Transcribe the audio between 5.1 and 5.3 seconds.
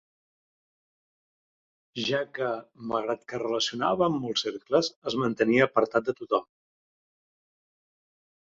es